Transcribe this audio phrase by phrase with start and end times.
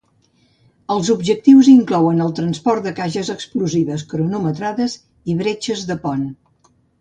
[0.93, 4.97] Els objectius inclouen el transport de caixes explosives cronometrades
[5.35, 6.27] i bretxes de pont.